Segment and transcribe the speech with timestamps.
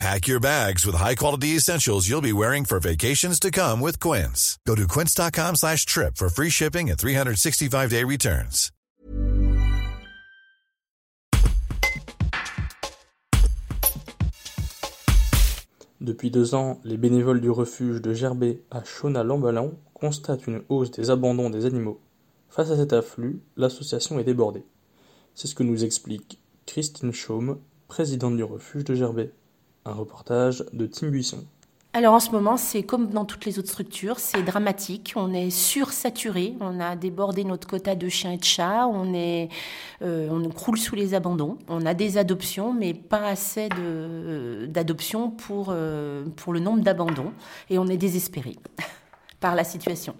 [0.00, 4.58] Pack your bags with high-quality essentials you'll be wearing for vacations to come with Quince.
[4.66, 8.70] Go to quince.com slash trip for free shipping and 365-day returns.
[16.00, 21.08] Depuis deux ans, les bénévoles du refuge de Gerbet à Chauny-Lambalan constatent une hausse des
[21.08, 21.98] abandons des animaux.
[22.50, 24.64] Face à cet afflux, l'association est débordée.
[25.34, 29.32] C'est ce que nous explique Christine Chaume, présidente du refuge de Gerbet.
[29.84, 31.44] Un reportage de Tim Buisson.
[31.96, 35.12] Alors en ce moment, c'est comme dans toutes les autres structures, c'est dramatique.
[35.14, 39.48] On est sursaturé, on a débordé notre quota de chiens et de chats, on est,
[40.02, 41.56] euh, on croule sous les abandons.
[41.68, 43.68] On a des adoptions, mais pas assez
[44.66, 47.32] d'adoptions pour euh, pour le nombre d'abandons,
[47.70, 48.56] et on est désespéré
[49.38, 50.16] par la situation.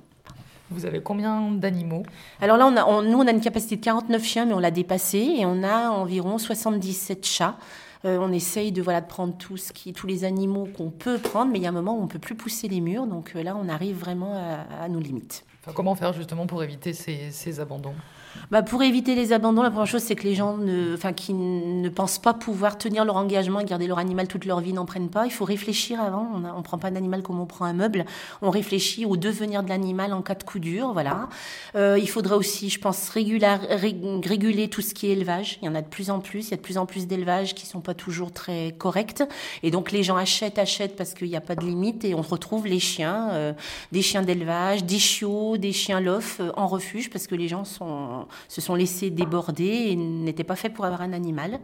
[0.70, 2.04] Vous avez combien d'animaux?
[2.40, 4.70] Alors là, on a, nous, on a une capacité de 49 chiens, mais on l'a
[4.70, 7.56] dépassé, et on a environ 77 chats.
[8.04, 9.56] Euh, on essaye de voilà de prendre tout
[9.94, 12.18] tous les animaux qu'on peut prendre, mais il y a un moment où on peut
[12.18, 15.44] plus pousser les murs, donc euh, là on arrive vraiment à, nos limites.
[15.72, 17.94] Comment faire justement pour éviter ces abandons?
[18.50, 21.32] Bah, Pour éviter les abandons, la première chose, c'est que les gens ne, enfin, qui
[21.34, 24.84] ne pensent pas pouvoir tenir leur engagement et garder leur animal toute leur vie n'en
[24.84, 25.26] prennent pas.
[25.26, 26.28] Il faut réfléchir avant.
[26.34, 28.04] On ne prend pas un animal comme on prend un meuble.
[28.42, 30.92] On réfléchit au devenir de l'animal en cas de coup dur.
[30.92, 31.28] Voilà.
[31.74, 35.58] Euh, il faudrait aussi, je pense, réguler tout ce qui est élevage.
[35.62, 36.48] Il y en a de plus en plus.
[36.48, 39.22] Il y a de plus en plus d'élevages qui sont pas toujours très corrects.
[39.62, 42.04] Et donc, les gens achètent, achètent parce qu'il n'y a pas de limite.
[42.04, 43.52] Et on retrouve les chiens, euh,
[43.92, 47.64] des chiens d'élevage, des chiots, des chiens lof euh, en refuge parce que les gens
[47.64, 51.60] se sont laissés déborder et n'étaient pas faits pour avoir un animal.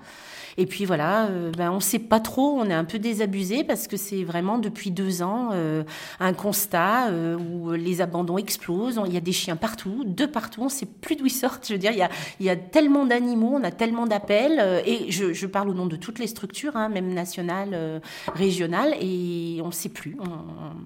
[0.57, 3.65] Et puis voilà, euh, ben on ne sait pas trop, on est un peu désabusé
[3.65, 5.85] parce que c'est vraiment depuis deux ans euh,
[6.19, 9.01] un constat où les abandons explosent.
[9.07, 11.67] Il y a des chiens partout, de partout, on ne sait plus d'où ils sortent.
[11.67, 15.71] Je veux dire, il y a, tellement d'animaux, on a tellement d'appels, et je, parle
[15.71, 18.01] au nom de toutes les structures, hein, même nationales,
[18.35, 20.17] régionales, et on ne sait plus.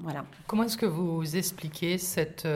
[0.03, 0.25] voilà.
[0.47, 2.47] Comment est-ce que vous expliquez cet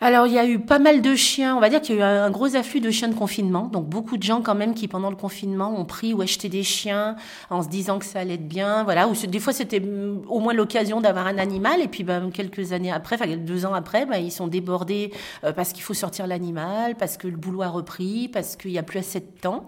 [0.00, 1.56] alors, il y a eu pas mal de chiens.
[1.56, 3.66] On va dire qu'il y a eu un gros afflux de chiens de confinement.
[3.66, 6.62] Donc, beaucoup de gens, quand même, qui, pendant le confinement, ont pris ou acheté des
[6.62, 7.16] chiens
[7.50, 8.84] en se disant que ça allait être bien.
[8.84, 9.08] Voilà.
[9.08, 11.80] Ou des fois, c'était mm, au moins l'occasion d'avoir un animal.
[11.82, 15.12] Et puis, ben, quelques années après, enfin, deux ans après, ben, ils sont débordés
[15.42, 18.78] euh, parce qu'il faut sortir l'animal, parce que le boulot a repris, parce qu'il n'y
[18.78, 19.66] a plus assez de temps.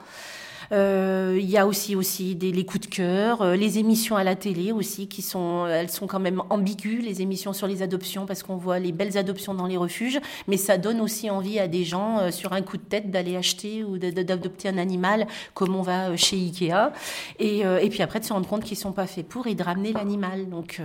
[0.72, 4.22] Euh, il y a aussi aussi des, les coups de cœur, euh, les émissions à
[4.22, 8.24] la télé aussi qui sont, elles sont quand même ambiguës, les émissions sur les adoptions
[8.24, 11.66] parce qu'on voit les belles adoptions dans les refuges, mais ça donne aussi envie à
[11.66, 15.74] des gens euh, sur un coup de tête d'aller acheter ou d'adopter un animal comme
[15.74, 16.92] on va chez Ikea
[17.38, 19.62] et, et puis après de se rendre compte qu'ils sont pas faits pour et de
[19.62, 20.48] ramener l'animal.
[20.48, 20.80] Donc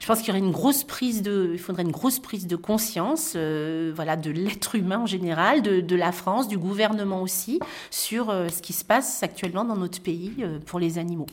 [0.00, 2.56] je pense qu'il y aurait une grosse prise de, il faudrait une grosse prise de
[2.56, 3.36] conscience,
[3.94, 7.60] voilà, de l'être humain en général, de, de la France, du gouvernement aussi
[7.90, 11.26] sur ce qui se passe passe actuellement dans notre pays euh, pour les animaux.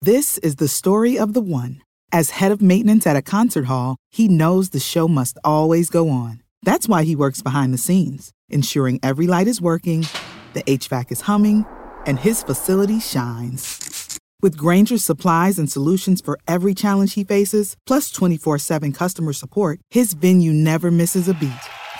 [0.00, 1.80] This is the story of the one.
[2.12, 6.10] As head of maintenance at a concert hall, he knows the show must always go
[6.10, 6.40] on.
[6.62, 10.06] That's why he works behind the scenes, ensuring every light is working,
[10.52, 11.64] the HVAC is humming,
[12.06, 14.18] and his facility shines.
[14.42, 19.80] With Granger's supplies and solutions for every challenge he faces, plus 24 7 customer support,
[19.90, 21.52] his venue never misses a beat.